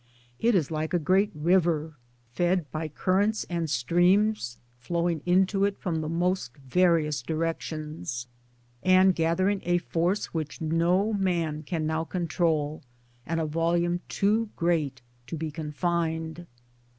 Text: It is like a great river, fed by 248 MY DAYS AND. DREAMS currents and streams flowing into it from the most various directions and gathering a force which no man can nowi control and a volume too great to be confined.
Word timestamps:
It 0.39 0.55
is 0.55 0.71
like 0.71 0.95
a 0.95 0.97
great 0.97 1.29
river, 1.35 1.93
fed 2.33 2.71
by 2.71 2.87
248 2.87 2.87
MY 2.87 2.87
DAYS 2.87 2.87
AND. 2.87 2.97
DREAMS 2.97 2.97
currents 3.03 3.45
and 3.51 3.69
streams 3.69 4.57
flowing 4.79 5.21
into 5.27 5.63
it 5.63 5.77
from 5.77 6.01
the 6.01 6.09
most 6.09 6.57
various 6.57 7.21
directions 7.21 8.25
and 8.81 9.13
gathering 9.13 9.61
a 9.63 9.77
force 9.77 10.33
which 10.33 10.59
no 10.59 11.13
man 11.13 11.61
can 11.61 11.85
nowi 11.85 12.09
control 12.09 12.81
and 13.27 13.39
a 13.39 13.45
volume 13.45 13.99
too 14.09 14.49
great 14.55 15.03
to 15.27 15.37
be 15.37 15.51
confined. 15.51 16.47